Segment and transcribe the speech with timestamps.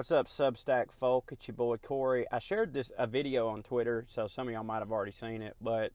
[0.00, 1.28] What's up, Substack folk?
[1.30, 2.24] It's your boy Corey.
[2.32, 5.42] I shared this a video on Twitter, so some of y'all might have already seen
[5.42, 5.56] it.
[5.60, 5.92] But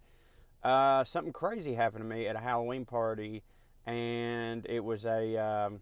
[0.64, 3.42] uh, something crazy happened to me at a Halloween party,
[3.84, 5.80] and it was a um,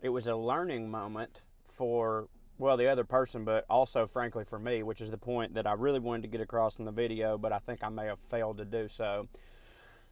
[0.00, 4.84] it was a learning moment for well the other person, but also frankly for me,
[4.84, 7.52] which is the point that I really wanted to get across in the video, but
[7.52, 9.26] I think I may have failed to do so.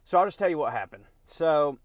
[0.03, 1.05] So I'll just tell you what happened.
[1.23, 1.79] So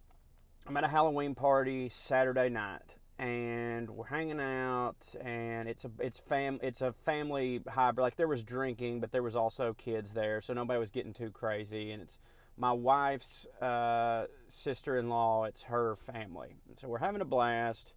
[0.67, 6.19] I'm at a Halloween party Saturday night and we're hanging out and it's a it's
[6.19, 8.03] fam it's a family hybrid.
[8.03, 11.31] Like there was drinking but there was also kids there so nobody was getting too
[11.31, 12.19] crazy and it's
[12.57, 16.57] my wife's uh, sister-in-law it's her family.
[16.81, 17.95] So we're having a blast.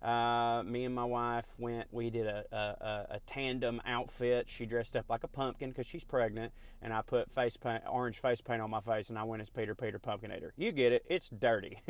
[0.00, 4.48] Uh, me and my wife went we did a, a, a tandem outfit.
[4.48, 8.20] She dressed up like a pumpkin because she's pregnant and i put face paint orange
[8.20, 10.50] face paint on my face and i went as peter peter pumpkinator.
[10.56, 11.04] You get it.
[11.08, 11.78] It's dirty.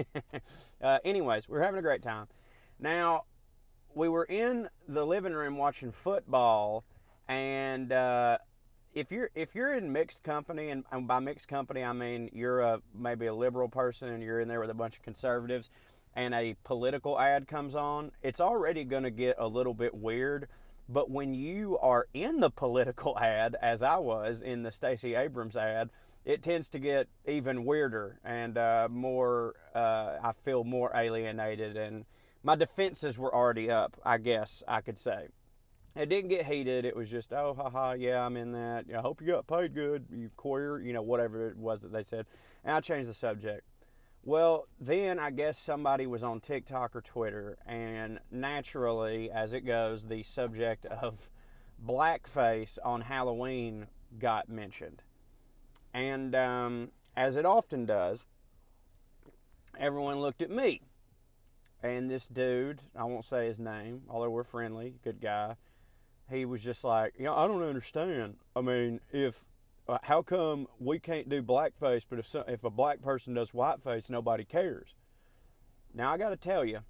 [0.80, 2.28] Uh, anyways we're having a great time
[2.78, 3.24] now,
[3.94, 6.84] we were in the living room watching football,
[7.26, 8.38] and uh,
[8.94, 12.60] if you're if you're in mixed company, and, and by mixed company I mean you're
[12.60, 15.70] a maybe a liberal person and you're in there with a bunch of conservatives,
[16.14, 20.48] and a political ad comes on, it's already going to get a little bit weird.
[20.88, 25.56] But when you are in the political ad, as I was in the Stacey Abrams
[25.56, 25.90] ad,
[26.24, 29.54] it tends to get even weirder and uh, more.
[29.74, 32.04] Uh, I feel more alienated and
[32.42, 35.28] my defenses were already up, I guess I could say.
[35.96, 36.84] It didn't get heated.
[36.84, 38.84] It was just, oh, haha, yeah, I'm in that.
[38.96, 42.04] I hope you got paid good, you queer, you know, whatever it was that they
[42.04, 42.26] said.
[42.64, 43.62] And I changed the subject.
[44.22, 50.06] Well, then I guess somebody was on TikTok or Twitter, and naturally, as it goes,
[50.06, 51.30] the subject of
[51.84, 53.86] blackface on Halloween
[54.18, 55.02] got mentioned.
[55.94, 58.24] And um, as it often does,
[59.78, 60.82] everyone looked at me
[61.82, 65.56] and this dude, I won't say his name, although we're friendly, good guy.
[66.30, 68.36] He was just like, you know, I don't understand.
[68.54, 69.44] I mean, if
[70.02, 74.10] how come we can't do blackface, but if some, if a black person does whiteface,
[74.10, 74.94] nobody cares?
[75.94, 76.80] Now I got to tell you,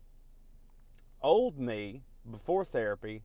[1.23, 3.23] old me before therapy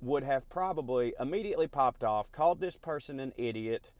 [0.00, 3.92] would have probably immediately popped off, called this person an idiot,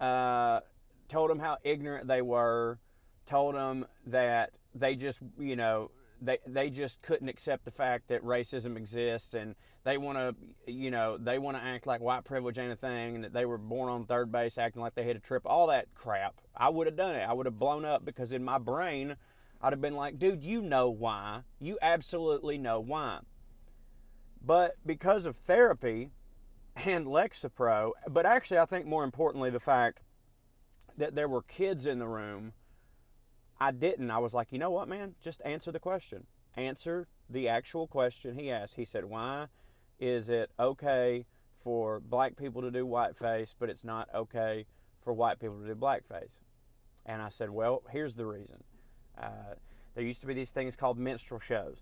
[0.00, 0.60] uh,
[1.08, 2.78] told them how ignorant they were,
[3.26, 5.90] told them that they just, you know,
[6.24, 9.54] they they just couldn't accept the fact that racism exists and
[9.84, 13.16] they want to you know they want to act like white privilege ain't a thing
[13.16, 15.66] and that they were born on third base acting like they had a trip all
[15.66, 16.40] that crap.
[16.56, 17.22] I would have done it.
[17.22, 19.16] I would have blown up because in my brain
[19.62, 21.42] i'd have been like dude you know why.
[21.60, 23.20] You absolutely know why.
[24.44, 26.10] But because of therapy
[26.76, 30.00] and lexapro but actually i think more importantly the fact
[30.96, 32.52] that there were kids in the room
[33.60, 34.10] I didn't.
[34.10, 35.14] I was like, you know what, man?
[35.22, 36.26] Just answer the question.
[36.56, 38.76] Answer the actual question he asked.
[38.76, 39.46] He said, why
[39.98, 41.26] is it okay
[41.56, 44.66] for black people to do whiteface, but it's not okay
[45.00, 46.40] for white people to do blackface?
[47.06, 48.64] And I said, well, here's the reason.
[49.16, 49.54] Uh,
[49.94, 51.78] there used to be these things called minstrel shows,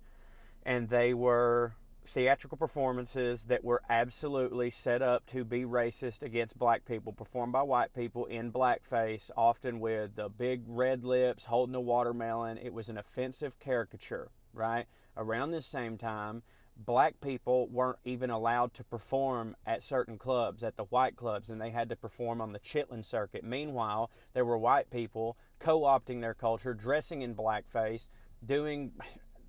[0.64, 6.84] and they were theatrical performances that were absolutely set up to be racist against black
[6.84, 11.80] people, performed by white people in blackface, often with the big red lips, holding a
[11.80, 12.58] watermelon.
[12.58, 14.86] It was an offensive caricature, right?
[15.16, 16.42] Around this same time,
[16.76, 21.60] black people weren't even allowed to perform at certain clubs, at the white clubs, and
[21.60, 23.44] they had to perform on the Chitlin circuit.
[23.44, 28.08] Meanwhile, there were white people co opting their culture, dressing in blackface,
[28.44, 28.92] doing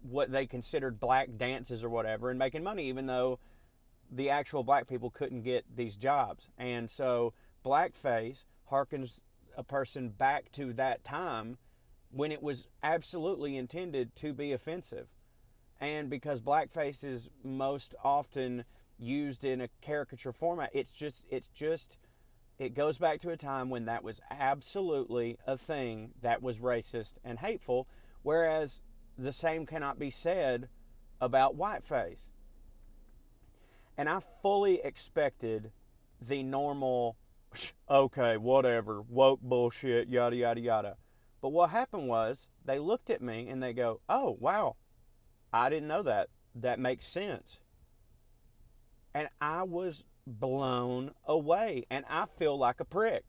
[0.03, 3.40] what they considered black dances or whatever and making money, even though
[4.12, 6.50] the actual black people couldn't get these jobs.
[6.58, 7.34] And so
[7.66, 9.22] blackface harkens
[9.58, 11.58] a person back to that time
[12.12, 15.08] when it was absolutely intended to be offensive.
[15.80, 18.66] And because blackface is most often
[19.00, 21.97] used in a caricature format, it's just it's just
[22.59, 27.13] it goes back to a time when that was absolutely a thing that was racist
[27.24, 27.88] and hateful
[28.22, 28.81] whereas
[29.18, 30.69] the same cannot be said
[31.22, 32.29] about whiteface.
[33.98, 35.71] And I fully expected
[36.21, 37.18] the normal,
[37.89, 40.98] okay, whatever, woke bullshit, yada, yada, yada.
[41.42, 44.77] But what happened was they looked at me and they go, oh, wow,
[45.51, 46.30] I didn't know that.
[46.56, 47.59] That makes sense.
[49.13, 51.86] And I was blown away.
[51.89, 53.25] And I feel like a prick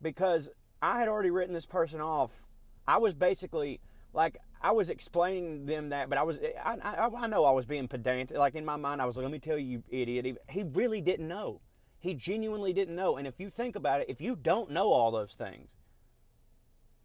[0.00, 0.50] because
[0.80, 2.46] I had already written this person off.
[2.86, 3.80] I was basically
[4.12, 7.64] like, I was explaining them that, but I was I, I, I, know I was
[7.64, 8.36] being pedantic.
[8.36, 11.28] Like in my mind, I was like, "Let me tell you, idiot." He really didn't
[11.28, 11.60] know.
[11.98, 13.16] He genuinely didn't know.
[13.16, 15.70] And if you think about it, if you don't know all those things,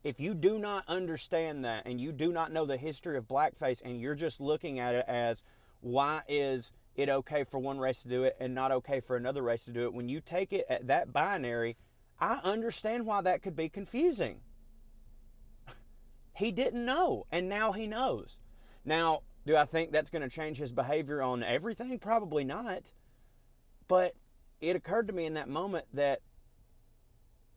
[0.03, 3.81] if you do not understand that, and you do not know the history of blackface,
[3.83, 5.43] and you're just looking at it as
[5.79, 9.41] why is it okay for one race to do it and not okay for another
[9.41, 9.93] race to do it.
[9.93, 11.77] When you take it at that binary,
[12.19, 14.39] I understand why that could be confusing.
[16.35, 18.39] He didn't know, and now he knows.
[18.83, 21.97] Now, do I think that's going to change his behavior on everything?
[21.99, 22.91] Probably not.
[23.87, 24.15] But
[24.59, 26.21] it occurred to me in that moment that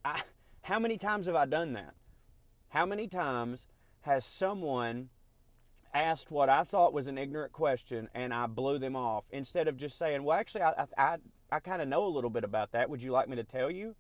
[0.05, 0.23] I,
[0.63, 1.95] how many times have I done that?
[2.69, 3.67] How many times
[4.03, 5.09] has someone
[5.95, 9.77] asked what I thought was an ignorant question and I blew them off instead of
[9.77, 11.17] just saying, "Well, actually, I I,
[11.51, 12.91] I kind of know a little bit about that.
[12.91, 13.97] Would you like me to tell you?"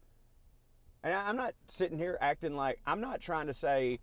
[1.02, 4.00] And I'm not sitting here acting like I'm not trying to say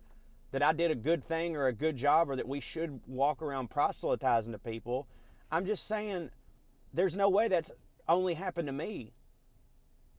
[0.52, 3.42] that I did a good thing or a good job or that we should walk
[3.42, 5.06] around proselytizing to people.
[5.50, 6.30] I'm just saying
[6.92, 7.72] there's no way that's
[8.08, 9.12] only happened to me.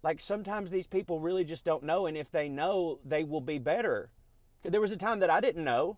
[0.03, 3.57] Like sometimes these people really just don't know, and if they know, they will be
[3.57, 4.12] better.
[4.63, 5.97] There was a time that I didn't know.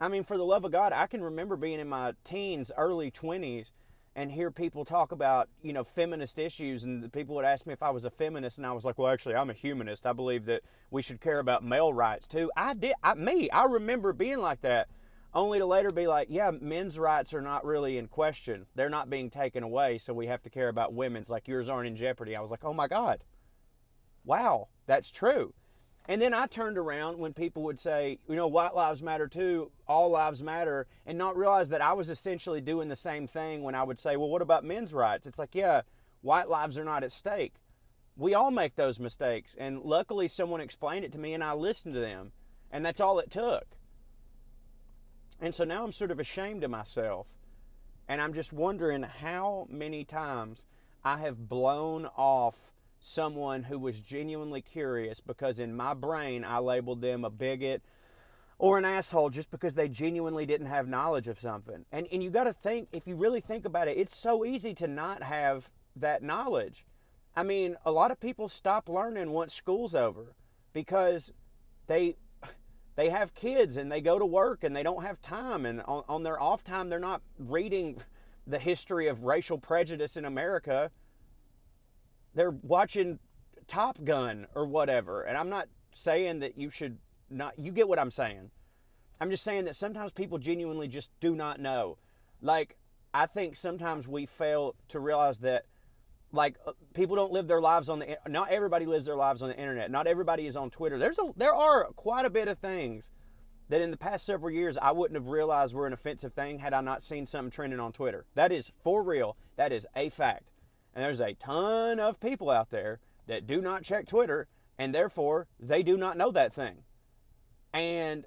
[0.00, 3.10] I mean, for the love of God, I can remember being in my teens, early
[3.10, 3.72] 20s,
[4.16, 6.84] and hear people talk about, you know, feminist issues.
[6.84, 9.12] And people would ask me if I was a feminist, and I was like, well,
[9.12, 10.06] actually, I'm a humanist.
[10.06, 12.50] I believe that we should care about male rights too.
[12.56, 14.88] I did, I, me, I remember being like that,
[15.34, 18.64] only to later be like, yeah, men's rights are not really in question.
[18.74, 21.88] They're not being taken away, so we have to care about women's, like yours aren't
[21.88, 22.34] in jeopardy.
[22.34, 23.22] I was like, oh my God,
[24.24, 25.52] wow, that's true.
[26.08, 29.72] And then I turned around when people would say, you know, white lives matter too,
[29.88, 33.74] all lives matter, and not realize that I was essentially doing the same thing when
[33.74, 35.26] I would say, well, what about men's rights?
[35.26, 35.82] It's like, yeah,
[36.20, 37.54] white lives are not at stake.
[38.16, 39.56] We all make those mistakes.
[39.58, 42.32] And luckily, someone explained it to me and I listened to them.
[42.70, 43.66] And that's all it took.
[45.40, 47.28] And so now I'm sort of ashamed of myself.
[48.08, 50.66] And I'm just wondering how many times
[51.04, 52.72] I have blown off
[53.06, 57.82] someone who was genuinely curious because in my brain I labeled them a bigot
[58.58, 61.84] or an asshole just because they genuinely didn't have knowledge of something.
[61.92, 64.74] And and you got to think if you really think about it, it's so easy
[64.74, 66.84] to not have that knowledge.
[67.36, 70.34] I mean, a lot of people stop learning once school's over
[70.72, 71.32] because
[71.86, 72.16] they
[72.96, 76.02] they have kids and they go to work and they don't have time and on,
[76.08, 78.02] on their off time they're not reading
[78.46, 80.90] the history of racial prejudice in America
[82.36, 83.18] they're watching
[83.66, 85.22] Top Gun or whatever.
[85.22, 86.98] And I'm not saying that you should
[87.28, 88.50] not, you get what I'm saying.
[89.20, 91.98] I'm just saying that sometimes people genuinely just do not know.
[92.40, 92.76] Like,
[93.14, 95.64] I think sometimes we fail to realize that,
[96.32, 99.48] like, uh, people don't live their lives on the, not everybody lives their lives on
[99.48, 99.90] the internet.
[99.90, 100.98] Not everybody is on Twitter.
[100.98, 103.10] There's a, there are quite a bit of things
[103.70, 106.74] that in the past several years I wouldn't have realized were an offensive thing had
[106.74, 108.26] I not seen something trending on Twitter.
[108.34, 109.38] That is for real.
[109.56, 110.50] That is a fact.
[110.96, 114.48] And there's a ton of people out there that do not check Twitter
[114.78, 116.84] and therefore they do not know that thing.
[117.74, 118.24] And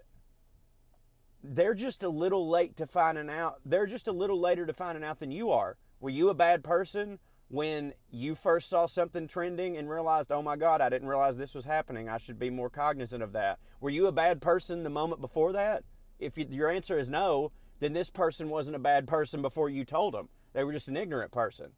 [1.43, 3.55] they're just a little late to finding out.
[3.65, 5.77] They're just a little later to finding out than you are.
[5.99, 7.17] Were you a bad person
[7.47, 11.55] when you first saw something trending and realized, oh my God, I didn't realize this
[11.55, 12.07] was happening.
[12.07, 13.57] I should be more cognizant of that.
[13.81, 15.83] Were you a bad person the moment before that?
[16.19, 19.85] If you, your answer is no, then this person wasn't a bad person before you
[19.85, 20.29] told them.
[20.53, 21.71] They were just an ignorant person.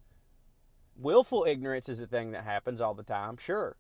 [0.96, 3.76] Willful ignorance is a thing that happens all the time, sure.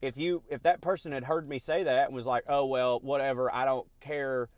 [0.00, 3.00] If you if that person had heard me say that and was like, "Oh well,
[3.00, 4.48] whatever, I don't care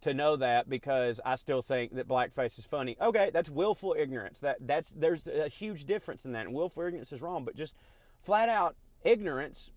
[0.00, 4.40] to know that because I still think that blackface is funny." Okay, that's willful ignorance.
[4.40, 6.46] That that's there's a huge difference in that.
[6.46, 7.76] And willful ignorance is wrong, but just
[8.22, 8.74] flat out
[9.04, 9.70] ignorance,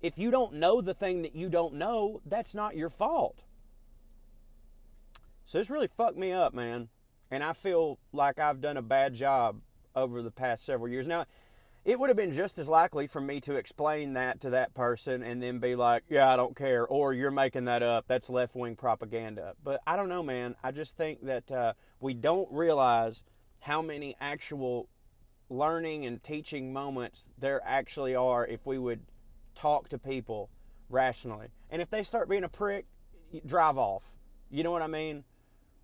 [0.00, 3.42] if you don't know the thing that you don't know, that's not your fault.
[5.44, 6.88] So this really fucked me up, man.
[7.30, 9.60] And I feel like I've done a bad job
[9.94, 11.06] over the past several years.
[11.06, 11.26] Now,
[11.84, 15.22] it would have been just as likely for me to explain that to that person
[15.22, 18.06] and then be like, yeah, I don't care, or you're making that up.
[18.08, 19.54] That's left wing propaganda.
[19.62, 20.56] But I don't know, man.
[20.62, 23.22] I just think that uh, we don't realize
[23.60, 24.88] how many actual
[25.50, 29.00] learning and teaching moments there actually are if we would
[29.54, 30.48] talk to people
[30.88, 31.48] rationally.
[31.68, 32.86] And if they start being a prick,
[33.44, 34.04] drive off.
[34.50, 35.24] You know what I mean?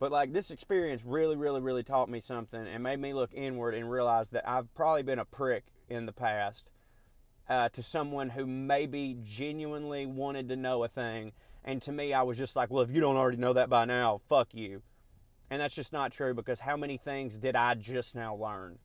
[0.00, 3.74] But like this experience really, really, really taught me something and made me look inward
[3.74, 6.70] and realize that I've probably been a prick in the past
[7.50, 11.32] uh, to someone who maybe genuinely wanted to know a thing.
[11.62, 13.84] And to me, I was just like, well, if you don't already know that by
[13.84, 14.80] now, fuck you.
[15.50, 18.78] And that's just not true because how many things did I just now learn?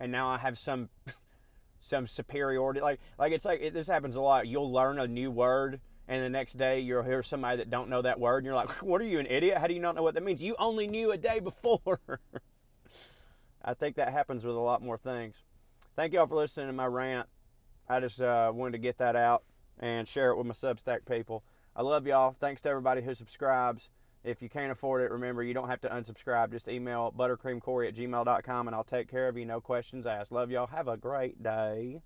[0.00, 0.88] And now I have some
[1.78, 2.80] some superiority.
[2.80, 4.48] Like like it's like it, this happens a lot.
[4.48, 8.02] You'll learn a new word and the next day you'll hear somebody that don't know
[8.02, 10.02] that word and you're like what are you an idiot how do you not know
[10.02, 12.00] what that means you only knew a day before
[13.64, 15.42] i think that happens with a lot more things
[15.94, 17.28] thank y'all for listening to my rant
[17.88, 19.42] i just uh, wanted to get that out
[19.78, 21.42] and share it with my substack people
[21.74, 23.90] i love y'all thanks to everybody who subscribes
[24.24, 26.50] If you can't afford it, remember you don't have to unsubscribe.
[26.50, 29.44] Just email buttercreamcorey at gmail.com and I'll take care of you.
[29.46, 30.32] No questions asked.
[30.32, 30.66] Love y'all.
[30.66, 32.00] Have a great day.